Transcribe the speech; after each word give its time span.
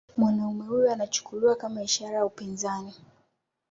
Mwanaume 0.17 0.65
huyu 0.65 0.91
anachukuliwa 0.91 1.55
kama 1.55 1.83
ishara 1.83 2.15
ya 2.15 2.25
upinzani 2.25 2.93